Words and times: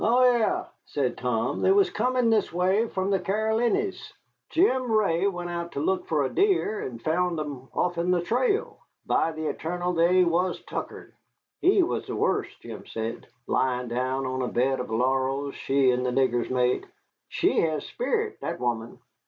"Oh, 0.03 0.17
ay," 0.21 0.65
said 0.87 1.15
Tom; 1.19 1.61
"they 1.61 1.69
was 1.71 1.91
comin' 1.91 2.31
this 2.31 2.51
way, 2.51 2.87
from 2.87 3.11
the 3.11 3.19
Carolinys. 3.19 4.13
Jim 4.49 4.91
Ray 4.91 5.27
went 5.27 5.51
out 5.51 5.73
to 5.73 5.79
look 5.79 6.07
for 6.07 6.23
a 6.23 6.29
deer, 6.33 6.79
and 6.79 6.99
found 6.99 7.39
'em 7.39 7.67
off 7.71 7.99
'n 7.99 8.09
the 8.09 8.21
trail. 8.23 8.79
By 9.05 9.31
the 9.31 9.45
etarnal, 9.53 9.93
they 9.93 10.23
was 10.23 10.59
tuckered. 10.63 11.13
He 11.59 11.83
was 11.83 12.07
the 12.07 12.15
wust, 12.15 12.49
Jim 12.61 12.83
said, 12.87 13.27
lyin' 13.45 13.89
down 13.89 14.25
on 14.25 14.41
a 14.41 14.47
bed 14.47 14.79
of 14.79 14.89
laurels 14.89 15.53
she 15.53 15.91
and 15.91 16.03
the 16.03 16.09
niggers 16.09 16.49
made. 16.49 16.87
She 17.29 17.59
has 17.59 17.83
sperrit, 17.83 18.39
that 18.39 18.59
woman. 18.59 18.97